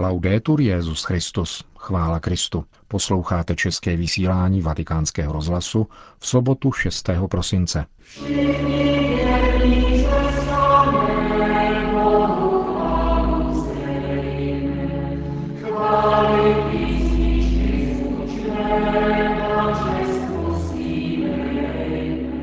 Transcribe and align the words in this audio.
Laudetur 0.00 0.60
Jezus 0.60 1.04
Christus, 1.04 1.64
chvála 1.78 2.20
Kristu. 2.20 2.64
Posloucháte 2.88 3.54
české 3.54 3.96
vysílání 3.96 4.62
Vatikánského 4.62 5.32
rozhlasu 5.32 5.86
v 6.18 6.26
sobotu 6.26 6.72
6. 6.72 7.10
prosince. 7.30 7.86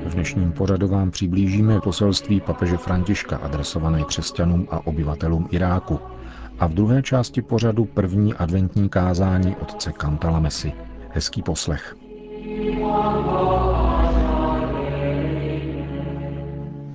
V 0.05 0.13
dnešním 0.13 0.51
pořadu 0.51 0.87
vám 0.87 1.11
přiblížíme 1.11 1.81
poselství 1.81 2.41
papeže 2.41 2.77
Františka 2.77 3.37
adresované 3.37 4.03
křesťanům 4.03 4.67
a 4.71 4.87
obyvatelům 4.87 5.47
Iráku 5.51 5.99
a 6.59 6.67
v 6.67 6.73
druhé 6.73 7.03
části 7.03 7.41
pořadu 7.41 7.85
první 7.85 8.33
adventní 8.33 8.89
kázání 8.89 9.55
otce 9.55 9.91
Kantala 9.91 10.39
Messi. 10.39 10.73
Hezký 11.09 11.41
poslech. 11.41 11.95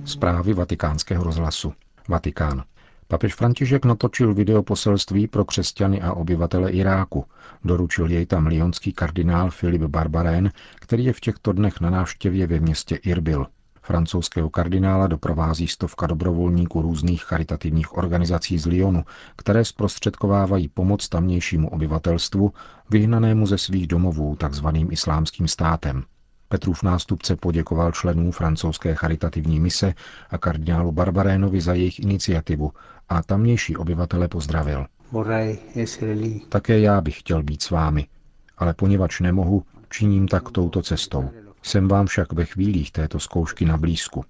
Zprávy 0.05 0.53
vatikánského 0.53 1.23
rozhlasu. 1.23 1.73
Vatikán. 2.07 2.63
Papež 3.07 3.35
František 3.35 3.85
natočil 3.85 4.33
video 4.33 4.63
poselství 4.63 5.27
pro 5.27 5.45
křesťany 5.45 6.01
a 6.01 6.13
obyvatele 6.13 6.71
Iráku. 6.71 7.25
Doručil 7.63 8.09
jej 8.11 8.25
tam 8.25 8.47
lionský 8.47 8.93
kardinál 8.93 9.51
Filip 9.51 9.81
Barbarén, 9.81 10.51
který 10.75 11.05
je 11.05 11.13
v 11.13 11.19
těchto 11.19 11.53
dnech 11.53 11.81
na 11.81 11.89
návštěvě 11.89 12.47
ve 12.47 12.59
městě 12.59 12.95
Irbil. 12.95 13.47
Francouzského 13.83 14.49
kardinála 14.49 15.07
doprovází 15.07 15.67
stovka 15.67 16.07
dobrovolníků 16.07 16.81
různých 16.81 17.23
charitativních 17.23 17.97
organizací 17.97 18.57
z 18.57 18.65
Lyonu, 18.65 19.03
které 19.35 19.65
zprostředkovávají 19.65 20.67
pomoc 20.67 21.09
tamnějšímu 21.09 21.69
obyvatelstvu, 21.69 22.53
vyhnanému 22.89 23.47
ze 23.47 23.57
svých 23.57 23.87
domovů 23.87 24.35
takzvaným 24.35 24.91
islámským 24.91 25.47
státem. 25.47 26.03
Petrův 26.47 26.83
nástupce 26.83 27.35
poděkoval 27.35 27.91
členům 27.91 28.31
francouzské 28.31 28.95
charitativní 28.95 29.59
mise 29.59 29.93
a 30.29 30.37
kardinálu 30.37 30.91
Barbarénovi 30.91 31.61
za 31.61 31.73
jejich 31.73 31.99
iniciativu 31.99 32.71
a 33.09 33.23
tamnější 33.23 33.77
obyvatele 33.77 34.27
pozdravil. 34.27 34.85
Také 36.49 36.79
já 36.79 37.01
bych 37.01 37.19
chtěl 37.19 37.43
být 37.43 37.61
s 37.61 37.69
vámi, 37.69 38.07
ale 38.57 38.73
poněvadž 38.73 39.19
nemohu, 39.19 39.63
činím 39.89 40.27
tak 40.27 40.51
touto 40.51 40.81
cestou. 40.81 41.29
Jsem 41.63 41.87
vám 41.87 42.05
však 42.05 42.33
ve 42.33 42.45
chvílích 42.45 42.91
této 42.91 43.19
zkoušky 43.19 43.65
na 43.65 43.77
blízku. 43.77 44.25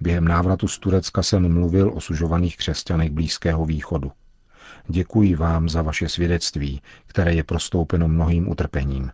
Během 0.00 0.24
návratu 0.24 0.68
z 0.68 0.78
Turecka 0.78 1.22
jsem 1.22 1.52
mluvil 1.54 1.92
o 1.94 2.00
sužovaných 2.00 2.56
křesťanech 2.56 3.10
Blízkého 3.10 3.66
východu. 3.66 4.12
Děkuji 4.88 5.34
vám 5.34 5.68
za 5.68 5.82
vaše 5.82 6.08
svědectví, 6.08 6.82
které 7.06 7.34
je 7.34 7.44
prostoupeno 7.44 8.08
mnohým 8.08 8.48
utrpením. 8.48 9.10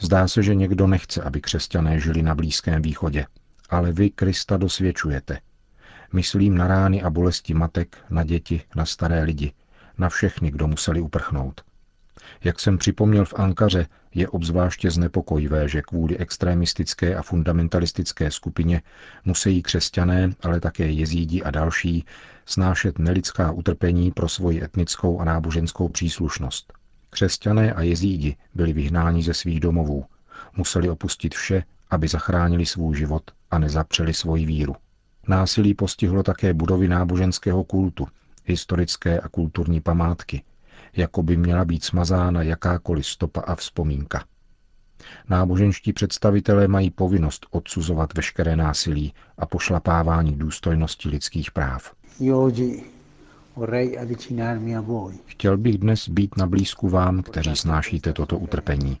Zdá 0.00 0.28
se, 0.28 0.42
že 0.42 0.54
někdo 0.54 0.86
nechce, 0.86 1.22
aby 1.22 1.40
křesťané 1.40 2.00
žili 2.00 2.22
na 2.22 2.34
Blízkém 2.34 2.82
východě, 2.82 3.26
ale 3.70 3.92
vy 3.92 4.10
Krista 4.10 4.56
dosvědčujete. 4.56 5.38
Myslím 6.12 6.56
na 6.56 6.66
rány 6.68 7.02
a 7.02 7.10
bolesti 7.10 7.54
matek, 7.54 7.98
na 8.10 8.24
děti, 8.24 8.62
na 8.76 8.86
staré 8.86 9.22
lidi, 9.22 9.52
na 9.98 10.08
všechny, 10.08 10.50
kdo 10.50 10.66
museli 10.66 11.00
uprchnout. 11.00 11.65
Jak 12.44 12.60
jsem 12.60 12.78
připomněl 12.78 13.24
v 13.24 13.34
Ankaře, 13.34 13.86
je 14.14 14.28
obzvláště 14.28 14.90
znepokojivé, 14.90 15.68
že 15.68 15.82
kvůli 15.82 16.18
extremistické 16.18 17.16
a 17.16 17.22
fundamentalistické 17.22 18.30
skupině 18.30 18.82
musí 19.24 19.62
křesťané, 19.62 20.30
ale 20.42 20.60
také 20.60 20.86
jezídi 20.86 21.42
a 21.42 21.50
další 21.50 22.04
snášet 22.46 22.98
nelidská 22.98 23.50
utrpení 23.50 24.12
pro 24.12 24.28
svoji 24.28 24.64
etnickou 24.64 25.20
a 25.20 25.24
náboženskou 25.24 25.88
příslušnost. 25.88 26.72
Křesťané 27.10 27.72
a 27.72 27.82
jezídi 27.82 28.36
byli 28.54 28.72
vyhnáni 28.72 29.22
ze 29.22 29.34
svých 29.34 29.60
domovů. 29.60 30.04
Museli 30.56 30.90
opustit 30.90 31.34
vše, 31.34 31.62
aby 31.90 32.08
zachránili 32.08 32.66
svůj 32.66 32.96
život 32.96 33.22
a 33.50 33.58
nezapřeli 33.58 34.14
svoji 34.14 34.46
víru. 34.46 34.76
Násilí 35.28 35.74
postihlo 35.74 36.22
také 36.22 36.54
budovy 36.54 36.88
náboženského 36.88 37.64
kultu, 37.64 38.06
historické 38.44 39.20
a 39.20 39.28
kulturní 39.28 39.80
památky, 39.80 40.42
jako 40.98 41.22
by 41.22 41.36
měla 41.36 41.64
být 41.64 41.84
smazána 41.84 42.42
jakákoliv 42.42 43.06
stopa 43.06 43.40
a 43.40 43.54
vzpomínka. 43.54 44.24
Náboženští 45.28 45.92
představitelé 45.92 46.68
mají 46.68 46.90
povinnost 46.90 47.46
odsuzovat 47.50 48.14
veškeré 48.14 48.56
násilí 48.56 49.14
a 49.38 49.46
pošlapávání 49.46 50.32
důstojnosti 50.32 51.08
lidských 51.08 51.50
práv. 51.50 51.92
Chtěl 55.26 55.56
bych 55.56 55.78
dnes 55.78 56.08
být 56.08 56.36
na 56.36 56.46
blízku 56.46 56.88
vám, 56.88 57.22
kteří 57.22 57.56
snášíte 57.56 58.12
toto 58.12 58.38
utrpení. 58.38 58.98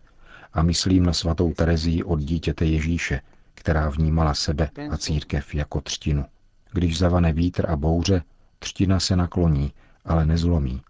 A 0.52 0.62
myslím 0.62 1.06
na 1.06 1.12
svatou 1.12 1.52
Terezii 1.52 2.02
od 2.02 2.20
dítěte 2.20 2.64
Ježíše, 2.64 3.20
která 3.54 3.88
vnímala 3.88 4.34
sebe 4.34 4.70
a 4.90 4.96
církev 4.96 5.54
jako 5.54 5.80
třtinu. 5.80 6.24
Když 6.72 6.98
zavane 6.98 7.32
vítr 7.32 7.70
a 7.70 7.76
bouře, 7.76 8.22
třtina 8.58 9.00
se 9.00 9.16
nakloní, 9.16 9.72
ale 10.04 10.26
nezlomí. 10.26 10.82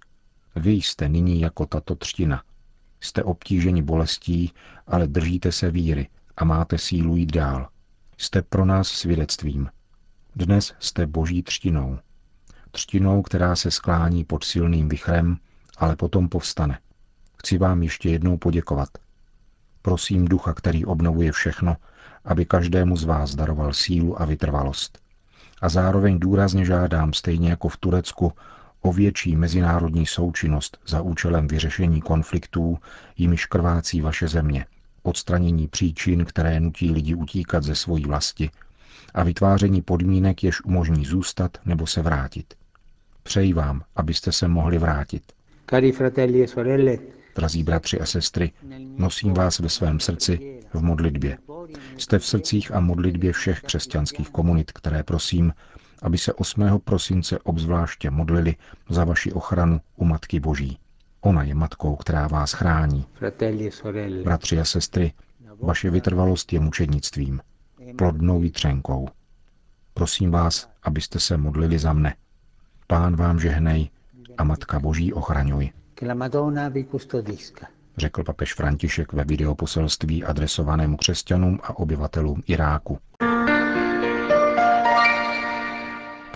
Vy 0.56 0.70
jste 0.70 1.08
nyní 1.08 1.40
jako 1.40 1.66
tato 1.66 1.94
třtina. 1.94 2.42
Jste 3.00 3.24
obtíženi 3.24 3.82
bolestí, 3.82 4.52
ale 4.86 5.06
držíte 5.06 5.52
se 5.52 5.70
víry 5.70 6.08
a 6.36 6.44
máte 6.44 6.78
sílu 6.78 7.16
jít 7.16 7.32
dál. 7.32 7.68
Jste 8.18 8.42
pro 8.42 8.64
nás 8.64 8.88
svědectvím. 8.88 9.68
Dnes 10.36 10.74
jste 10.78 11.06
boží 11.06 11.42
třtinou. 11.42 11.98
Třtinou, 12.70 13.22
která 13.22 13.56
se 13.56 13.70
sklání 13.70 14.24
pod 14.24 14.44
silným 14.44 14.88
vychrem, 14.88 15.36
ale 15.76 15.96
potom 15.96 16.28
povstane. 16.28 16.78
Chci 17.38 17.58
vám 17.58 17.82
ještě 17.82 18.10
jednou 18.10 18.38
poděkovat. 18.38 18.88
Prosím 19.82 20.28
ducha, 20.28 20.54
který 20.54 20.84
obnovuje 20.84 21.32
všechno, 21.32 21.76
aby 22.24 22.44
každému 22.44 22.96
z 22.96 23.04
vás 23.04 23.34
daroval 23.34 23.72
sílu 23.72 24.22
a 24.22 24.24
vytrvalost. 24.24 24.98
A 25.62 25.68
zároveň 25.68 26.18
důrazně 26.18 26.64
žádám, 26.64 27.12
stejně 27.12 27.50
jako 27.50 27.68
v 27.68 27.76
Turecku, 27.76 28.32
o 28.86 28.92
větší 28.92 29.36
mezinárodní 29.36 30.06
součinnost 30.06 30.78
za 30.86 31.00
účelem 31.00 31.48
vyřešení 31.48 32.00
konfliktů, 32.00 32.78
jimiž 33.16 33.46
krvácí 33.46 34.00
vaše 34.00 34.28
země, 34.28 34.66
odstranění 35.02 35.68
příčin, 35.68 36.24
které 36.24 36.60
nutí 36.60 36.90
lidi 36.90 37.14
utíkat 37.14 37.62
ze 37.62 37.74
svojí 37.74 38.04
vlasti 38.04 38.50
a 39.14 39.24
vytváření 39.24 39.82
podmínek, 39.82 40.44
jež 40.44 40.64
umožní 40.64 41.04
zůstat 41.04 41.58
nebo 41.64 41.86
se 41.86 42.02
vrátit. 42.02 42.54
Přeji 43.22 43.52
vám, 43.52 43.82
abyste 43.96 44.32
se 44.32 44.48
mohli 44.48 44.78
vrátit. 44.78 45.22
Cari 45.70 45.92
fratelli 45.92 46.44
e 46.44 46.46
sorelle, 46.48 46.98
Drazí 47.36 47.62
bratři 47.62 48.00
a 48.00 48.06
sestry, 48.06 48.52
nosím 48.96 49.34
vás 49.34 49.58
ve 49.58 49.68
svém 49.68 50.00
srdci 50.00 50.60
v 50.74 50.82
modlitbě. 50.82 51.38
Jste 51.98 52.18
v 52.18 52.26
srdcích 52.26 52.74
a 52.74 52.80
modlitbě 52.80 53.32
všech 53.32 53.60
křesťanských 53.60 54.30
komunit, 54.30 54.72
které 54.72 55.02
prosím, 55.02 55.52
aby 56.02 56.18
se 56.18 56.32
8. 56.32 56.80
prosince 56.84 57.38
obzvláště 57.38 58.10
modlili 58.10 58.54
za 58.88 59.04
vaši 59.04 59.32
ochranu 59.32 59.80
u 59.96 60.04
Matky 60.04 60.40
Boží. 60.40 60.78
Ona 61.20 61.42
je 61.42 61.54
matkou, 61.54 61.96
která 61.96 62.28
vás 62.28 62.52
chrání. 62.52 63.06
E 63.22 64.22
bratři 64.24 64.60
a 64.60 64.64
sestry, 64.64 65.12
vaše 65.62 65.90
vytrvalost 65.90 66.52
je 66.52 66.60
mučednictvím, 66.60 67.40
plodnou 67.98 68.40
vytřenkou. 68.40 69.08
Prosím 69.94 70.30
vás, 70.30 70.68
abyste 70.82 71.20
se 71.20 71.36
modlili 71.36 71.78
za 71.78 71.92
mne. 71.92 72.14
Pán 72.86 73.16
vám 73.16 73.40
žehnej 73.40 73.90
a 74.38 74.44
Matka 74.44 74.80
Boží 74.80 75.12
ochraňuj. 75.12 75.70
Řekl 77.96 78.24
papež 78.24 78.54
František 78.54 79.12
ve 79.12 79.24
videoposelství 79.24 80.24
adresovanému 80.24 80.96
křesťanům 80.96 81.60
a 81.62 81.76
obyvatelům 81.78 82.42
Iráku. 82.46 82.98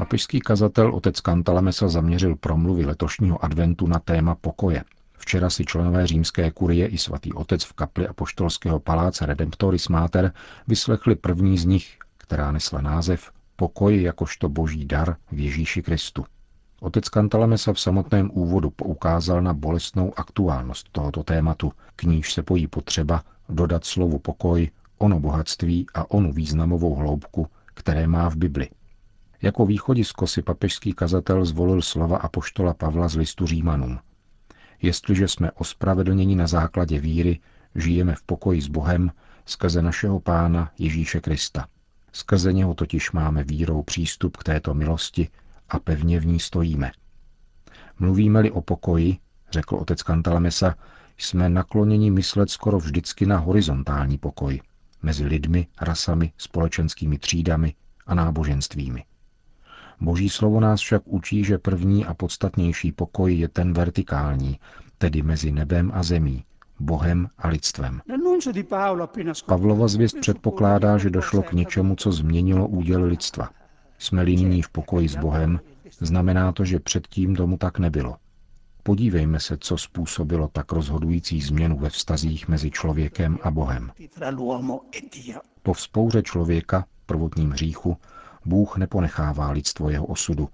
Papežský 0.00 0.40
kazatel 0.40 0.94
otec 0.94 1.20
Kantalamesa 1.20 1.88
zaměřil 1.88 2.36
promluvy 2.36 2.86
letošního 2.86 3.44
adventu 3.44 3.86
na 3.86 3.98
téma 3.98 4.34
pokoje. 4.34 4.84
Včera 5.18 5.50
si 5.50 5.64
členové 5.64 6.06
římské 6.06 6.50
kurie 6.50 6.86
i 6.86 6.98
svatý 6.98 7.32
otec 7.32 7.64
v 7.64 7.72
kapli 7.72 8.08
apoštolského 8.08 8.80
paláce 8.80 9.26
Redemptoris 9.26 9.88
Mater 9.88 10.32
vyslechli 10.68 11.14
první 11.14 11.58
z 11.58 11.64
nich, 11.64 11.98
která 12.18 12.52
nesla 12.52 12.80
název 12.80 13.30
Pokoj 13.56 14.02
jakožto 14.02 14.48
boží 14.48 14.84
dar 14.84 15.16
v 15.32 15.38
Ježíši 15.38 15.82
Kristu. 15.82 16.24
Otec 16.80 17.08
Kantalamesa 17.08 17.72
v 17.72 17.80
samotném 17.80 18.30
úvodu 18.32 18.70
poukázal 18.70 19.42
na 19.42 19.54
bolestnou 19.54 20.12
aktuálnost 20.16 20.88
tohoto 20.92 21.22
tématu, 21.22 21.72
k 21.96 22.02
níž 22.02 22.32
se 22.32 22.42
pojí 22.42 22.66
potřeba 22.66 23.22
dodat 23.48 23.84
slovu 23.84 24.18
pokoj, 24.18 24.70
ono 24.98 25.20
bohatství 25.20 25.86
a 25.94 26.10
onu 26.10 26.32
významovou 26.32 26.94
hloubku, 26.94 27.46
které 27.74 28.06
má 28.06 28.28
v 28.30 28.36
Bibli. 28.36 28.68
Jako 29.42 29.66
východisko 29.66 30.26
si 30.26 30.42
papežský 30.42 30.92
kazatel 30.92 31.44
zvolil 31.44 31.82
slova 31.82 32.18
apoštola 32.18 32.74
Pavla 32.74 33.08
z 33.08 33.16
listu 33.16 33.46
Římanům. 33.46 33.98
Jestliže 34.82 35.28
jsme 35.28 35.50
ospravedlněni 35.50 36.36
na 36.36 36.46
základě 36.46 37.00
víry, 37.00 37.40
žijeme 37.74 38.14
v 38.14 38.22
pokoji 38.22 38.62
s 38.62 38.68
Bohem 38.68 39.12
skrze 39.46 39.82
našeho 39.82 40.20
Pána 40.20 40.72
Ježíše 40.78 41.20
Krista. 41.20 41.66
Skrze 42.12 42.52
něho 42.52 42.74
totiž 42.74 43.12
máme 43.12 43.44
vírou 43.44 43.82
přístup 43.82 44.36
k 44.36 44.44
této 44.44 44.74
milosti 44.74 45.28
a 45.68 45.78
pevně 45.78 46.20
v 46.20 46.26
ní 46.26 46.40
stojíme. 46.40 46.92
Mluvíme-li 47.98 48.50
o 48.50 48.60
pokoji, 48.60 49.18
řekl 49.50 49.74
otec 49.74 50.02
Cantalamessa, 50.02 50.74
jsme 51.18 51.48
nakloněni 51.48 52.10
myslet 52.10 52.50
skoro 52.50 52.78
vždycky 52.78 53.26
na 53.26 53.38
horizontální 53.38 54.18
pokoj 54.18 54.60
mezi 55.02 55.26
lidmi, 55.26 55.66
rasami, 55.80 56.32
společenskými 56.38 57.18
třídami 57.18 57.74
a 58.06 58.14
náboženstvími. 58.14 59.04
Boží 60.00 60.28
slovo 60.28 60.60
nás 60.60 60.80
však 60.80 61.02
učí, 61.04 61.44
že 61.44 61.58
první 61.58 62.06
a 62.06 62.14
podstatnější 62.14 62.92
pokoj 62.92 63.34
je 63.34 63.48
ten 63.48 63.72
vertikální, 63.72 64.58
tedy 64.98 65.22
mezi 65.22 65.52
nebem 65.52 65.90
a 65.94 66.02
zemí, 66.02 66.44
Bohem 66.80 67.28
a 67.38 67.48
lidstvem. 67.48 68.00
Pavlova 69.46 69.88
zvěst 69.88 70.16
předpokládá, 70.20 70.98
že 70.98 71.10
došlo 71.10 71.42
k 71.42 71.52
něčemu, 71.52 71.96
co 71.96 72.12
změnilo 72.12 72.68
úděl 72.68 73.04
lidstva. 73.04 73.50
Jsme-li 73.98 74.36
nyní 74.36 74.62
v 74.62 74.68
pokoji 74.68 75.08
s 75.08 75.16
Bohem, 75.16 75.60
znamená 76.00 76.52
to, 76.52 76.64
že 76.64 76.80
předtím 76.80 77.36
tomu 77.36 77.56
tak 77.56 77.78
nebylo. 77.78 78.16
Podívejme 78.82 79.40
se, 79.40 79.56
co 79.60 79.78
způsobilo 79.78 80.48
tak 80.48 80.72
rozhodující 80.72 81.40
změnu 81.40 81.78
ve 81.78 81.90
vztazích 81.90 82.48
mezi 82.48 82.70
člověkem 82.70 83.38
a 83.42 83.50
Bohem. 83.50 83.92
Po 85.62 85.72
vzpouře 85.72 86.22
člověka, 86.22 86.84
prvotním 87.06 87.50
hříchu, 87.50 87.96
Bůh 88.44 88.76
neponechává 88.76 89.50
lidstvo 89.50 89.90
jeho 89.90 90.06
osudu, 90.06 90.48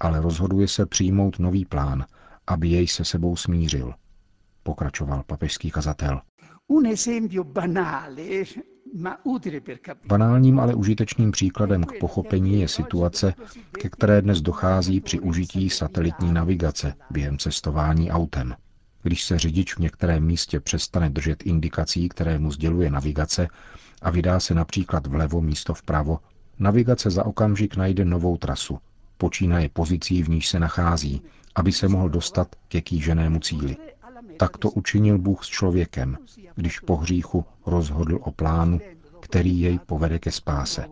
ale 0.00 0.20
rozhoduje 0.20 0.68
se 0.68 0.86
přijmout 0.86 1.38
nový 1.38 1.64
plán, 1.64 2.04
aby 2.46 2.68
jej 2.68 2.88
se 2.88 3.04
sebou 3.04 3.36
smířil. 3.36 3.94
Pokračoval 4.62 5.22
papežský 5.26 5.70
kazatel. 5.70 6.20
Banálním, 10.06 10.60
ale 10.60 10.74
užitečným 10.74 11.30
příkladem 11.30 11.84
k 11.84 11.92
pochopení 12.00 12.60
je 12.60 12.68
situace, 12.68 13.34
ke 13.72 13.88
které 13.88 14.22
dnes 14.22 14.40
dochází 14.40 15.00
při 15.00 15.20
užití 15.20 15.70
satelitní 15.70 16.32
navigace 16.32 16.94
během 17.10 17.38
cestování 17.38 18.10
autem. 18.10 18.54
Když 19.02 19.24
se 19.24 19.38
řidič 19.38 19.74
v 19.76 19.78
některém 19.78 20.24
místě 20.24 20.60
přestane 20.60 21.10
držet 21.10 21.42
indikací, 21.46 22.08
které 22.08 22.38
mu 22.38 22.50
sděluje 22.52 22.90
navigace, 22.90 23.48
a 24.02 24.10
vydá 24.10 24.40
se 24.40 24.54
například 24.54 25.06
vlevo 25.06 25.40
místo 25.40 25.74
vpravo, 25.74 26.18
navigace 26.58 27.10
za 27.10 27.26
okamžik 27.26 27.76
najde 27.76 28.04
novou 28.04 28.36
trasu. 28.36 28.78
Počínaje 29.18 29.68
pozicí, 29.68 30.22
v 30.22 30.28
níž 30.28 30.48
se 30.48 30.58
nachází, 30.58 31.22
aby 31.54 31.72
se 31.72 31.88
mohl 31.88 32.08
dostat 32.08 32.56
ke 32.68 32.80
kýženému 32.80 33.40
cíli. 33.40 33.76
Tak 34.36 34.56
to 34.56 34.70
učinil 34.70 35.18
Bůh 35.18 35.44
s 35.44 35.48
člověkem, 35.48 36.18
když 36.54 36.80
po 36.80 36.96
hříchu 36.96 37.44
rozhodl 37.66 38.18
o 38.22 38.32
plánu, 38.32 38.80
který 39.20 39.60
jej 39.60 39.78
povede 39.78 40.18
ke 40.18 40.30
spáse. 40.32 40.86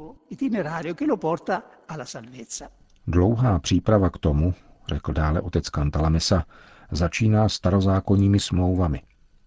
Dlouhá 3.06 3.58
příprava 3.58 4.10
k 4.10 4.18
tomu, 4.18 4.54
řekl 4.88 5.12
dále 5.12 5.40
otec 5.40 5.70
Kantalamesa, 5.70 6.44
začíná 6.90 7.48
starozákonními 7.48 8.40
smlouvami. 8.40 9.02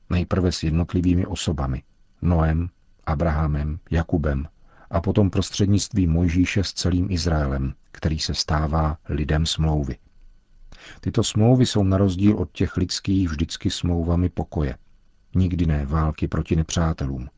Nejprve 0.10 0.51
s 0.51 0.63
jednotlivými 0.63 1.25
osobami. 1.25 1.83
Noem, 2.21 2.69
Abrahamem, 3.06 3.80
Jakubem 3.92 4.48
a 4.89 5.01
potom 5.01 5.30
prostřednictvím 5.30 6.12
Mojžíše 6.12 6.63
s 6.63 6.74
celým 6.74 7.12
Izraelem, 7.12 7.74
který 7.91 8.19
se 8.19 8.33
stává 8.33 8.97
lidem 9.09 9.45
smlouvy. 9.45 9.97
Tyto 11.01 11.24
smlouvy 11.24 11.65
jsou 11.65 11.83
na 11.83 11.97
rozdíl 11.97 12.38
od 12.38 12.51
těch 12.51 12.77
lidských 12.77 13.30
vždycky 13.30 13.69
smlouvami 13.69 14.30
pokoje. 14.30 14.77
Nikdy 15.36 15.65
ne 15.65 15.86
války 15.86 16.27
proti 16.27 16.56
nepřátelům. 16.56 17.30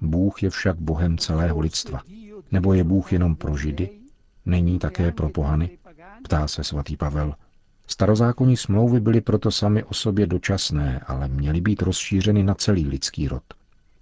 Bůh 0.00 0.42
je 0.42 0.50
však 0.50 0.80
Bohem 0.80 1.18
celého 1.18 1.60
lidstva. 1.60 2.00
Nebo 2.52 2.74
je 2.74 2.84
Bůh 2.84 3.12
jenom 3.12 3.36
pro 3.36 3.56
Židy? 3.56 3.90
Není 4.46 4.78
také 4.78 5.12
pro 5.12 5.28
pohany? 5.28 5.78
Ptá 6.24 6.48
se 6.48 6.64
svatý 6.64 6.96
Pavel. 6.96 7.34
Starozákonní 7.86 8.56
smlouvy 8.56 9.00
byly 9.00 9.20
proto 9.20 9.50
sami 9.50 9.84
o 9.84 9.94
sobě 9.94 10.26
dočasné, 10.26 11.00
ale 11.06 11.28
měly 11.28 11.60
být 11.60 11.82
rozšířeny 11.82 12.42
na 12.42 12.54
celý 12.54 12.86
lidský 12.86 13.28
rod. 13.28 13.42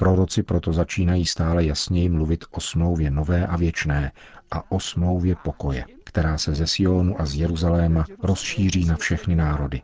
Proroci 0.00 0.42
proto 0.42 0.72
začínají 0.72 1.26
stále 1.26 1.64
jasněji 1.64 2.08
mluvit 2.08 2.44
o 2.50 2.60
smlouvě 2.60 3.10
nové 3.10 3.46
a 3.46 3.56
věčné 3.56 4.12
a 4.50 4.72
o 4.72 4.80
smlouvě 4.80 5.36
pokoje, 5.44 5.84
která 6.04 6.38
se 6.38 6.54
ze 6.54 6.66
Sionu 6.66 7.20
a 7.20 7.26
z 7.26 7.34
Jeruzaléma 7.34 8.04
rozšíří 8.22 8.84
na 8.84 8.96
všechny 8.96 9.36
národy. 9.36 9.82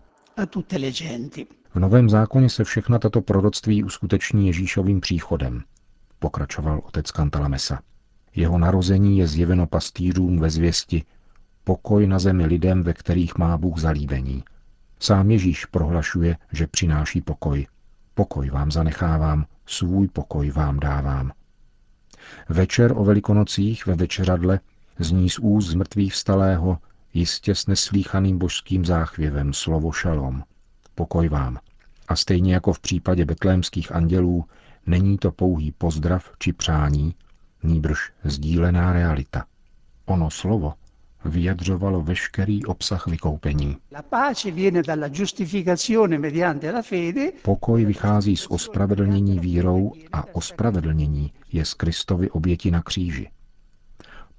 V 1.74 1.80
Novém 1.80 2.10
zákoně 2.10 2.50
se 2.50 2.64
všechna 2.64 2.98
tato 2.98 3.20
proroctví 3.20 3.84
uskuteční 3.84 4.46
Ježíšovým 4.46 5.00
příchodem, 5.00 5.62
pokračoval 6.18 6.80
otec 6.84 7.10
Kantalamesa. 7.10 7.78
Jeho 8.36 8.58
narození 8.58 9.18
je 9.18 9.26
zjeveno 9.26 9.66
pastýřům 9.66 10.40
ve 10.40 10.50
zvěsti 10.50 11.04
pokoj 11.64 12.06
na 12.06 12.18
zemi 12.18 12.46
lidem, 12.46 12.82
ve 12.82 12.92
kterých 12.92 13.38
má 13.38 13.58
Bůh 13.58 13.78
zalíbení. 13.78 14.44
Sám 15.00 15.30
Ježíš 15.30 15.64
prohlašuje, 15.64 16.36
že 16.52 16.66
přináší 16.66 17.20
pokoj. 17.20 17.66
Pokoj 18.14 18.50
vám 18.50 18.72
zanechávám, 18.72 19.46
svůj 19.66 20.08
pokoj 20.08 20.50
vám 20.50 20.80
dávám. 20.80 21.32
Večer 22.48 22.92
o 22.96 23.04
velikonocích 23.04 23.86
ve 23.86 23.94
večeradle 23.94 24.60
zní 24.98 25.30
z 25.30 25.38
úst 25.38 25.66
z 25.66 25.74
mrtvých 25.74 26.12
vstalého 26.12 26.78
jistě 27.14 27.54
s 27.54 27.66
neslíchaným 27.66 28.38
božským 28.38 28.84
záchvěvem 28.84 29.52
slovo 29.52 29.92
šalom. 29.92 30.42
Pokoj 30.94 31.28
vám. 31.28 31.58
A 32.08 32.16
stejně 32.16 32.54
jako 32.54 32.72
v 32.72 32.80
případě 32.80 33.24
betlémských 33.24 33.92
andělů, 33.92 34.44
není 34.86 35.18
to 35.18 35.32
pouhý 35.32 35.72
pozdrav 35.72 36.30
či 36.38 36.52
přání, 36.52 37.14
nýbrž 37.62 38.12
sdílená 38.24 38.92
realita. 38.92 39.44
Ono 40.06 40.30
slovo 40.30 40.74
vyjadřovalo 41.24 42.02
veškerý 42.02 42.64
obsah 42.64 43.06
vykoupení. 43.06 43.76
Pokoj 47.42 47.84
vychází 47.84 48.36
z 48.36 48.46
ospravedlnění 48.46 49.38
vírou 49.38 49.92
a 50.12 50.34
ospravedlnění 50.34 51.32
je 51.52 51.64
z 51.64 51.74
Kristovy 51.74 52.30
oběti 52.30 52.70
na 52.70 52.82
kříži. 52.82 53.30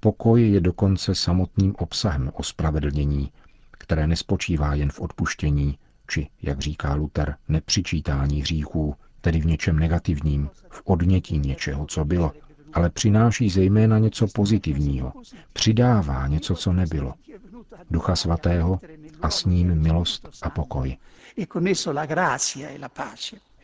Pokoj 0.00 0.50
je 0.50 0.60
dokonce 0.60 1.14
samotným 1.14 1.74
obsahem 1.78 2.30
ospravedlnění, 2.34 3.30
které 3.78 4.06
nespočívá 4.06 4.74
jen 4.74 4.90
v 4.90 5.00
odpuštění, 5.00 5.78
či, 6.08 6.28
jak 6.42 6.60
říká 6.60 6.94
Luther, 6.94 7.36
nepřičítání 7.48 8.40
hříchů, 8.40 8.94
tedy 9.20 9.40
v 9.40 9.46
něčem 9.46 9.78
negativním, 9.78 10.50
v 10.70 10.82
odnětí 10.84 11.38
něčeho, 11.38 11.86
co 11.86 12.04
bylo, 12.04 12.32
ale 12.72 12.90
přináší 12.90 13.50
zejména 13.50 13.98
něco 13.98 14.26
pozitivního. 14.34 15.12
Přidává 15.52 16.26
něco, 16.26 16.54
co 16.54 16.72
nebylo. 16.72 17.14
Ducha 17.90 18.16
svatého 18.16 18.80
a 19.22 19.30
s 19.30 19.44
ním 19.44 19.74
milost 19.74 20.28
a 20.42 20.50
pokoj. 20.50 20.96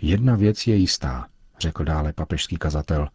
Jedna 0.01 0.37
věc 0.37 0.67
je 0.67 0.77
jistá, 0.77 1.27
řekl 1.61 1.85
dále 1.85 2.13
papežský 2.13 2.57
kazatel. 2.57 3.09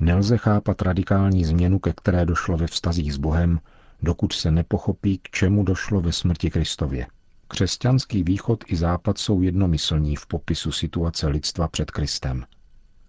Nelze 0.00 0.38
chápat 0.38 0.82
radikální 0.82 1.44
změnu, 1.44 1.78
ke 1.78 1.92
které 1.92 2.26
došlo 2.26 2.56
ve 2.56 2.66
vztazích 2.66 3.14
s 3.14 3.16
Bohem, 3.16 3.60
dokud 4.02 4.32
se 4.32 4.50
nepochopí, 4.50 5.18
k 5.18 5.30
čemu 5.30 5.62
došlo 5.62 6.00
ve 6.00 6.12
smrti 6.12 6.50
Kristově. 6.50 7.06
Křesťanský 7.48 8.22
východ 8.22 8.64
i 8.66 8.76
západ 8.76 9.18
jsou 9.18 9.42
jednomyslní 9.42 10.16
v 10.16 10.26
popisu 10.26 10.72
situace 10.72 11.28
lidstva 11.28 11.68
před 11.68 11.90
Kristem. 11.90 12.44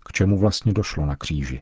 K 0.05 0.11
čemu 0.11 0.39
vlastně 0.39 0.73
došlo 0.73 1.05
na 1.05 1.15
kříži? 1.15 1.61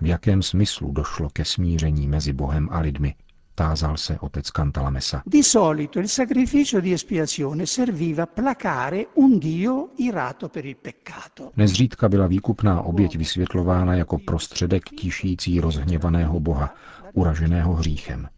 V 0.00 0.06
jakém 0.06 0.42
smyslu 0.42 0.92
došlo 0.92 1.28
ke 1.32 1.44
smíření 1.44 2.08
mezi 2.08 2.32
Bohem 2.32 2.68
a 2.72 2.80
lidmi, 2.80 3.14
tázal 3.54 3.96
se 3.96 4.18
otec 4.18 4.50
Cantalamessa. 4.50 5.22
Di 5.26 5.42
solito 5.42 5.98
il 5.98 6.08
sacrificio 6.08 6.80
di 6.80 6.92
espiazione 6.92 7.66
serviva 7.66 8.26
placare 8.26 9.06
un 9.14 9.38
Dio 9.38 9.88
irato 9.96 10.48
per 10.48 10.66
il 10.66 10.76
peccato. 10.76 11.50
Nezřídka 11.56 12.08
byla 12.08 12.26
výkupná 12.26 12.82
oběť 12.82 13.16
vysvětlována 13.16 13.94
jako 13.94 14.18
prostředek 14.18 14.82
tišící 15.00 15.60
rozhněvaného 15.60 16.40
Boha, 16.40 16.74
uraženého 17.12 17.74
hříchem. 17.74 18.28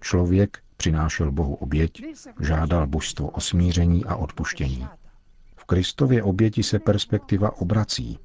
Člověk 0.00 0.58
přinášel 0.76 1.32
Bohu 1.32 1.54
oběť, 1.54 2.02
žádal 2.40 2.86
božstvo 2.86 3.28
o 3.28 3.40
smíření 3.40 4.04
a 4.04 4.16
odpuštění. 4.16 4.86
V 5.56 5.64
Kristově 5.64 6.22
oběti 6.22 6.62
se 6.62 6.78
perspektiva 6.78 7.56
obrací, 7.56 8.18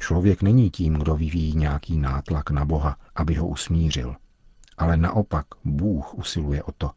Člověk 0.00 0.42
není 0.42 0.70
tím, 0.70 0.94
kdo 0.94 1.16
vyvíjí 1.16 1.56
nějaký 1.56 1.98
nátlak 1.98 2.50
na 2.50 2.64
Boha, 2.64 2.96
aby 3.14 3.34
ho 3.34 3.48
usmířil. 3.48 4.16
Ale 4.78 4.96
naopak 4.96 5.46
Bůh 5.64 6.14
usiluje 6.14 6.62
o 6.62 6.72
to, 6.72 6.90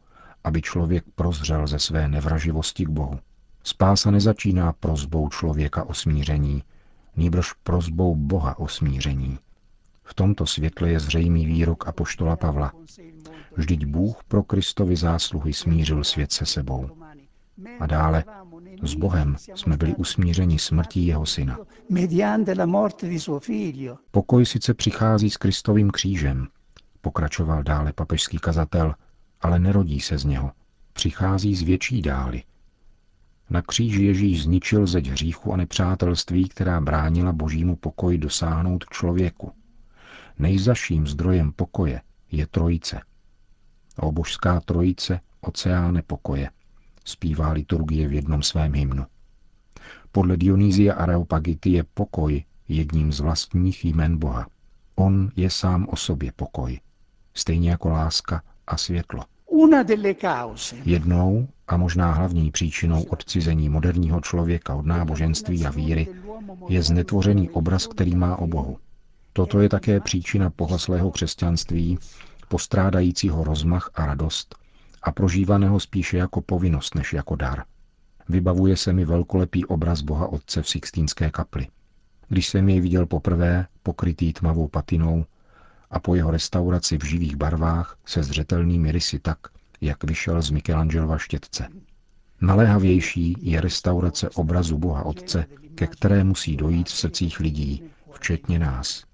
aby 0.44 0.62
člověk 0.62 1.04
prozřel 1.14 1.66
ze 1.66 1.78
své 1.78 2.08
nevraživosti 2.08 2.84
k 2.84 2.88
Bohu. 2.88 3.18
Spása 3.64 4.10
nezačíná 4.10 4.72
prozbou 4.72 5.28
člověka 5.28 5.84
o 5.84 5.94
smíření, 5.94 6.62
nýbrž 7.16 7.52
prozbou 7.52 8.16
Boha 8.16 8.58
o 8.58 8.68
smíření. 8.68 9.38
V 10.04 10.14
tomto 10.14 10.46
světle 10.46 10.88
je 10.90 11.00
zřejmý 11.00 11.46
výrok 11.46 11.88
apoštola 11.88 12.36
Pavla. 12.36 12.72
Vždyť 13.56 13.86
Bůh 13.86 14.24
pro 14.28 14.42
Kristovi 14.42 14.96
zásluhy 14.96 15.52
smířil 15.52 16.04
svět 16.04 16.32
se 16.32 16.46
sebou. 16.46 16.90
A 17.80 17.86
dále, 17.86 18.24
s 18.82 18.94
Bohem 18.94 19.36
jsme 19.54 19.76
byli 19.76 19.94
usmířeni 19.94 20.58
smrtí 20.58 21.06
jeho 21.06 21.26
syna. 21.26 21.58
Pokoj 24.10 24.46
sice 24.46 24.74
přichází 24.74 25.30
s 25.30 25.36
Kristovým 25.36 25.90
křížem, 25.90 26.48
pokračoval 27.00 27.62
dále 27.62 27.92
papežský 27.92 28.38
kazatel, 28.38 28.94
ale 29.40 29.58
nerodí 29.58 30.00
se 30.00 30.18
z 30.18 30.24
něho. 30.24 30.52
přichází 30.92 31.54
z 31.54 31.62
větší 31.62 32.02
dály. 32.02 32.42
Na 33.50 33.62
kříži 33.62 34.04
Ježíš 34.04 34.42
zničil 34.42 34.86
zeď 34.86 35.06
hříchu 35.06 35.52
a 35.52 35.56
nepřátelství, 35.56 36.48
která 36.48 36.80
bránila 36.80 37.32
božímu 37.32 37.76
pokoji 37.76 38.18
dosáhnout 38.18 38.84
k 38.84 38.90
člověku. 38.90 39.52
Nejzaším 40.38 41.06
zdrojem 41.06 41.52
pokoje 41.52 42.00
je 42.30 42.46
trojice. 42.46 43.00
O 43.96 44.12
božská 44.12 44.60
trojice, 44.60 45.20
oceáne 45.40 46.02
pokoje, 46.02 46.50
zpívá 47.04 47.52
liturgie 47.52 48.08
v 48.08 48.12
jednom 48.12 48.42
svém 48.42 48.74
hymnu. 48.74 49.04
Podle 50.12 50.36
Dionýzia 50.36 50.94
Areopagity 50.94 51.70
je 51.70 51.84
pokoj 51.94 52.44
jedním 52.68 53.12
z 53.12 53.20
vlastních 53.20 53.84
jmen 53.84 54.18
Boha. 54.18 54.46
On 54.94 55.30
je 55.36 55.50
sám 55.50 55.86
o 55.90 55.96
sobě 55.96 56.32
pokoj, 56.36 56.80
stejně 57.34 57.70
jako 57.70 57.88
láska 57.88 58.42
a 58.66 58.76
světlo. 58.76 59.24
Jednou 60.84 61.48
a 61.68 61.76
možná 61.76 62.12
hlavní 62.12 62.50
příčinou 62.50 63.02
odcizení 63.02 63.68
moderního 63.68 64.20
člověka 64.20 64.74
od 64.74 64.86
náboženství 64.86 65.66
a 65.66 65.70
víry 65.70 66.08
je 66.68 66.82
znetvořený 66.82 67.50
obraz, 67.50 67.86
který 67.86 68.16
má 68.16 68.36
o 68.36 68.46
Bohu. 68.46 68.78
Toto 69.32 69.60
je 69.60 69.68
také 69.68 70.00
příčina 70.00 70.50
pohlaslého 70.50 71.10
křesťanství, 71.10 71.98
postrádajícího 72.48 73.44
rozmach 73.44 73.90
a 73.94 74.06
radost 74.06 74.63
a 75.04 75.12
prožívaného 75.12 75.80
spíše 75.80 76.16
jako 76.16 76.40
povinnost 76.40 76.94
než 76.94 77.12
jako 77.12 77.36
dar. 77.36 77.64
Vybavuje 78.28 78.76
se 78.76 78.92
mi 78.92 79.04
velkolepý 79.04 79.64
obraz 79.64 80.00
Boha 80.00 80.26
Otce 80.26 80.62
v 80.62 80.68
Sixtínské 80.68 81.30
kapli. 81.30 81.66
Když 82.28 82.48
jsem 82.48 82.68
jej 82.68 82.80
viděl 82.80 83.06
poprvé, 83.06 83.66
pokrytý 83.82 84.32
tmavou 84.32 84.68
patinou, 84.68 85.24
a 85.90 85.98
po 85.98 86.14
jeho 86.14 86.30
restauraci 86.30 86.98
v 86.98 87.04
živých 87.04 87.36
barvách 87.36 87.96
se 88.06 88.22
zřetelnými 88.22 88.92
rysy 88.92 89.18
tak, 89.18 89.38
jak 89.80 90.04
vyšel 90.04 90.42
z 90.42 90.50
Michelangelova 90.50 91.18
štětce. 91.18 91.68
Naléhavější 92.40 93.36
je 93.40 93.60
restaurace 93.60 94.30
obrazu 94.30 94.78
Boha 94.78 95.02
Otce, 95.02 95.46
ke 95.74 95.86
které 95.86 96.24
musí 96.24 96.56
dojít 96.56 96.88
v 96.88 96.96
srdcích 96.96 97.40
lidí, 97.40 97.82
včetně 98.12 98.58
nás. 98.58 99.04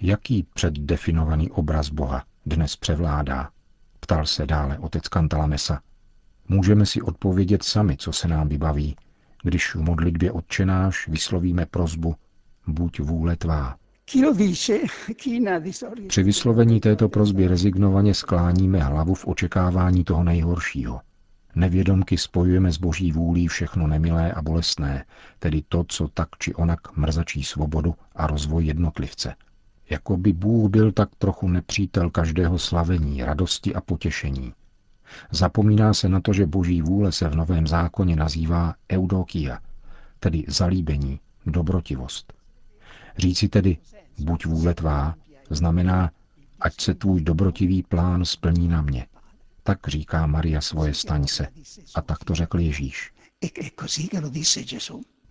Jaký 0.00 0.46
předdefinovaný 0.54 1.50
obraz 1.50 1.90
Boha 1.90 2.24
dnes 2.46 2.76
převládá? 2.76 3.48
Ptal 4.00 4.26
se 4.26 4.46
dále 4.46 4.78
otec 4.78 5.08
Kantalamesa. 5.08 5.80
Můžeme 6.48 6.86
si 6.86 7.02
odpovědět 7.02 7.62
sami, 7.62 7.96
co 7.96 8.12
se 8.12 8.28
nám 8.28 8.48
vybaví, 8.48 8.96
když 9.42 9.74
v 9.74 9.80
modlitbě 9.80 10.32
odčenáš 10.32 11.08
vyslovíme 11.08 11.66
prozbu 11.66 12.14
Buď 12.66 13.00
vůle 13.00 13.36
tvá. 13.36 13.76
Při 16.08 16.22
vyslovení 16.22 16.80
této 16.80 17.08
prozby 17.08 17.48
rezignovaně 17.48 18.14
skláníme 18.14 18.78
hlavu 18.82 19.14
v 19.14 19.26
očekávání 19.26 20.04
toho 20.04 20.24
nejhoršího. 20.24 21.00
Nevědomky 21.54 22.18
spojujeme 22.18 22.72
s 22.72 22.78
boží 22.78 23.12
vůlí 23.12 23.48
všechno 23.48 23.86
nemilé 23.86 24.32
a 24.32 24.42
bolestné, 24.42 25.04
tedy 25.38 25.62
to, 25.68 25.84
co 25.88 26.08
tak 26.08 26.28
či 26.38 26.54
onak 26.54 26.96
mrzačí 26.96 27.44
svobodu 27.44 27.94
a 28.16 28.26
rozvoj 28.26 28.64
jednotlivce. 28.64 29.34
Jako 29.90 30.16
by 30.16 30.32
Bůh 30.32 30.70
byl 30.70 30.92
tak 30.92 31.08
trochu 31.18 31.48
nepřítel 31.48 32.10
každého 32.10 32.58
slavení, 32.58 33.24
radosti 33.24 33.74
a 33.74 33.80
potěšení. 33.80 34.52
Zapomíná 35.30 35.94
se 35.94 36.08
na 36.08 36.20
to, 36.20 36.32
že 36.32 36.46
boží 36.46 36.82
vůle 36.82 37.12
se 37.12 37.28
v 37.28 37.34
Novém 37.34 37.66
zákoně 37.66 38.16
nazývá 38.16 38.74
eudokia, 38.92 39.58
tedy 40.20 40.44
zalíbení, 40.48 41.20
dobrotivost. 41.46 42.32
Říci 43.18 43.48
tedy 43.48 43.78
buď 44.18 44.46
vůle 44.46 44.74
tvá, 44.74 45.14
znamená, 45.50 46.10
ať 46.60 46.80
se 46.80 46.94
tvůj 46.94 47.20
dobrotivý 47.20 47.82
plán 47.82 48.24
splní 48.24 48.68
na 48.68 48.82
mě. 48.82 49.06
Tak 49.62 49.78
říká 49.88 50.26
Maria 50.26 50.60
svoje 50.60 50.94
staň 50.94 51.26
se. 51.26 51.48
A 51.94 52.02
tak 52.02 52.24
to 52.24 52.34
řekl 52.34 52.58
Ježíš. 52.60 53.12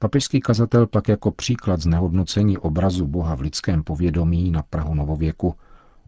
Papežský 0.06 0.40
kazatel 0.40 0.88
pak 0.88 1.08
jako 1.08 1.32
příklad 1.32 1.82
znehodnocení 1.82 2.58
obrazu 2.58 3.08
Boha 3.08 3.36
v 3.36 3.42
lidském 3.42 3.84
povědomí 3.84 4.52
na 4.52 4.62
Prahu 4.62 4.94
novověku 4.94 5.56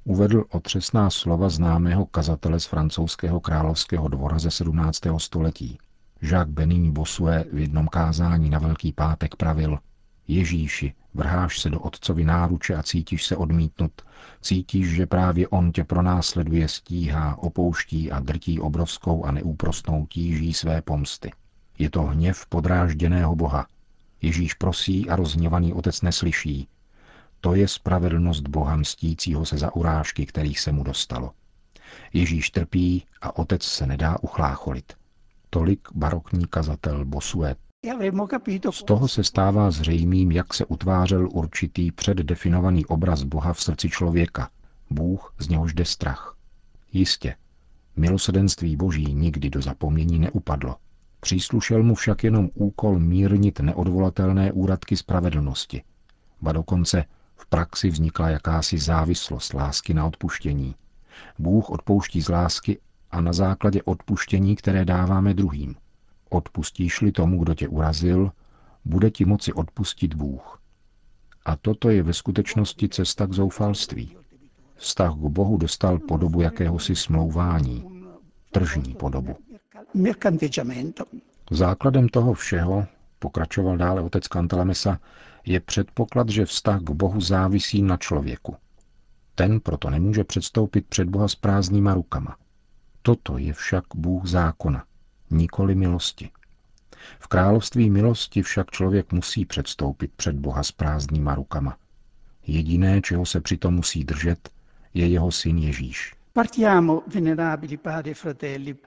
uvedl 0.03 0.43
otřesná 0.51 1.09
slova 1.09 1.49
známého 1.49 2.05
kazatele 2.05 2.59
z 2.59 2.65
francouzského 2.65 3.39
královského 3.39 4.07
dvora 4.07 4.39
ze 4.39 4.51
17. 4.51 4.99
století. 5.17 5.77
Jacques 6.21 6.53
Benin 6.53 6.91
Bossuet 6.91 7.47
v 7.53 7.57
jednom 7.57 7.87
kázání 7.87 8.49
na 8.49 8.59
Velký 8.59 8.93
pátek 8.93 9.35
pravil 9.35 9.79
Ježíši, 10.27 10.93
vrháš 11.13 11.59
se 11.59 11.69
do 11.69 11.79
otcovi 11.79 12.25
náruče 12.25 12.75
a 12.75 12.83
cítíš 12.83 13.25
se 13.25 13.37
odmítnut. 13.37 13.91
Cítíš, 14.41 14.89
že 14.89 15.05
právě 15.05 15.47
on 15.47 15.71
tě 15.71 15.83
pronásleduje, 15.83 16.67
stíhá, 16.67 17.37
opouští 17.37 18.11
a 18.11 18.19
drtí 18.19 18.59
obrovskou 18.59 19.25
a 19.25 19.31
neúprostnou 19.31 20.05
tíží 20.05 20.53
své 20.53 20.81
pomsty. 20.81 21.31
Je 21.79 21.89
to 21.89 22.01
hněv 22.01 22.45
podrážděného 22.45 23.35
Boha. 23.35 23.67
Ježíš 24.21 24.53
prosí 24.53 25.09
a 25.09 25.15
rozhněvaný 25.15 25.73
otec 25.73 26.01
neslyší. 26.01 26.67
To 27.41 27.55
je 27.55 27.67
spravedlnost 27.67 28.47
Boha 28.47 28.75
mstícího 28.75 29.45
se 29.45 29.57
za 29.57 29.75
urážky, 29.75 30.25
kterých 30.25 30.59
se 30.59 30.71
mu 30.71 30.83
dostalo. 30.83 31.31
Ježíš 32.13 32.49
trpí 32.49 33.05
a 33.21 33.37
otec 33.37 33.63
se 33.63 33.85
nedá 33.85 34.17
uchlácholit. 34.21 34.93
Tolik 35.49 35.87
barokní 35.95 36.47
kazatel 36.47 37.05
Bosuet. 37.05 37.57
Z 38.71 38.83
toho 38.83 39.07
se 39.07 39.23
stává 39.23 39.71
zřejmým, 39.71 40.31
jak 40.31 40.53
se 40.53 40.65
utvářel 40.65 41.29
určitý 41.31 41.91
předdefinovaný 41.91 42.85
obraz 42.85 43.23
Boha 43.23 43.53
v 43.53 43.61
srdci 43.61 43.89
člověka. 43.89 44.49
Bůh, 44.89 45.33
z 45.39 45.47
něhož 45.47 45.73
jde 45.73 45.85
strach. 45.85 46.37
Jistě, 46.93 47.35
milosedenství 47.95 48.75
Boží 48.75 49.13
nikdy 49.13 49.49
do 49.49 49.61
zapomnění 49.61 50.19
neupadlo. 50.19 50.75
Příslušel 51.19 51.83
mu 51.83 51.95
však 51.95 52.23
jenom 52.23 52.49
úkol 52.53 52.99
mírnit 52.99 53.59
neodvolatelné 53.59 54.51
úradky 54.51 54.97
spravedlnosti. 54.97 55.83
Ba 56.41 56.51
dokonce 56.51 57.05
v 57.35 57.45
praxi 57.45 57.89
vznikla 57.89 58.29
jakási 58.29 58.77
závislost 58.77 59.53
lásky 59.53 59.93
na 59.93 60.05
odpuštění. 60.05 60.75
Bůh 61.39 61.69
odpouští 61.69 62.21
z 62.21 62.29
lásky 62.29 62.79
a 63.11 63.21
na 63.21 63.33
základě 63.33 63.83
odpuštění, 63.83 64.55
které 64.55 64.85
dáváme 64.85 65.33
druhým. 65.33 65.75
Odpustíš-li 66.29 67.11
tomu, 67.11 67.43
kdo 67.43 67.53
tě 67.55 67.67
urazil, 67.67 68.31
bude 68.85 69.11
ti 69.11 69.25
moci 69.25 69.53
odpustit 69.53 70.13
Bůh. 70.13 70.61
A 71.45 71.55
toto 71.55 71.89
je 71.89 72.03
ve 72.03 72.13
skutečnosti 72.13 72.89
cesta 72.89 73.27
k 73.27 73.33
zoufalství. 73.33 74.17
Vztah 74.75 75.13
k 75.13 75.17
Bohu 75.17 75.57
dostal 75.57 75.99
podobu 75.99 76.41
jakéhosi 76.41 76.95
smlouvání, 76.95 77.85
tržní 78.51 78.93
podobu. 78.93 79.35
Základem 81.51 82.09
toho 82.09 82.33
všeho, 82.33 82.87
pokračoval 83.19 83.77
dále 83.77 84.01
otec 84.01 84.27
Kantalamesa, 84.27 84.99
je 85.45 85.59
předpoklad, 85.59 86.29
že 86.29 86.45
vztah 86.45 86.81
k 86.81 86.89
Bohu 86.89 87.21
závisí 87.21 87.81
na 87.81 87.97
člověku. 87.97 88.55
Ten 89.35 89.59
proto 89.59 89.89
nemůže 89.89 90.23
předstoupit 90.23 90.85
před 90.87 91.09
Boha 91.09 91.27
s 91.27 91.35
prázdnýma 91.35 91.93
rukama. 91.93 92.37
Toto 93.01 93.37
je 93.37 93.53
však 93.53 93.83
Bůh 93.95 94.25
zákona, 94.25 94.85
nikoli 95.29 95.75
milosti. 95.75 96.29
V 97.19 97.27
království 97.27 97.89
milosti 97.89 98.41
však 98.41 98.71
člověk 98.71 99.11
musí 99.11 99.45
předstoupit 99.45 100.11
před 100.15 100.35
Boha 100.35 100.63
s 100.63 100.71
prázdnýma 100.71 101.35
rukama. 101.35 101.77
Jediné, 102.47 103.01
čeho 103.01 103.25
se 103.25 103.41
přitom 103.41 103.73
musí 103.73 104.03
držet, 104.03 104.49
je 104.93 105.07
jeho 105.07 105.31
syn 105.31 105.57
Ježíš. 105.57 106.16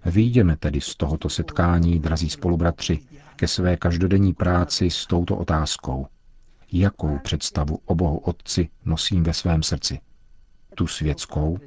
E 0.05 0.11
Výjdeme 0.11 0.57
tedy 0.57 0.81
z 0.81 0.97
tohoto 0.97 1.29
setkání, 1.29 1.99
drazí 1.99 2.31
spolubratři, 2.31 2.99
ke 3.37 3.49
své 3.49 3.77
každodenní 3.77 4.35
práci 4.35 4.91
s 4.91 5.07
touto 5.07 5.37
otázkou. 5.37 6.07
Jakou 6.73 7.19
představu 7.19 7.79
o 7.85 7.95
Bohu 7.95 8.19
Otci 8.19 8.69
nosím 8.85 9.23
ve 9.23 9.35
svém 9.35 9.63
srdci? 9.63 10.01
Tu 10.75 10.87
světskou? 10.87 11.59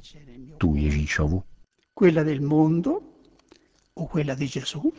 Tu 0.57 0.75
Ježíšovu? 0.75 1.43
Quella 1.99 2.23
del 2.23 2.41
mondo 2.41 2.99
o 3.95 4.07
quella 4.07 4.35
di 4.35 4.47
Gesù? 4.47 4.93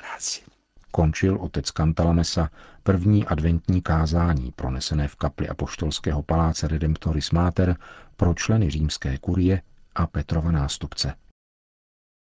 Grazie. 0.00 0.46
Končil 0.90 1.36
otec 1.40 1.70
Kantalamesa 1.70 2.50
první 2.82 3.26
adventní 3.26 3.82
kázání 3.82 4.52
pronesené 4.56 5.08
v 5.08 5.16
kapli 5.16 5.48
apoštolského 5.48 6.22
paláce 6.22 6.68
Redemptoris 6.68 7.30
Mater 7.30 7.76
pro 8.20 8.34
členy 8.34 8.70
římské 8.70 9.18
kurie 9.18 9.62
a 9.94 10.06
Petrova 10.06 10.50
nástupce. 10.50 11.14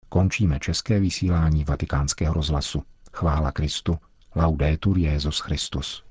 Končíme 0.08 0.60
české 0.60 1.00
vysílání 1.00 1.64
vatikánského 1.64 2.34
rozhlasu. 2.34 2.82
Chvála 3.12 3.52
Kristu. 3.52 3.98
Laudetur 4.36 4.98
Jezus 4.98 5.40
Christus. 5.40 6.03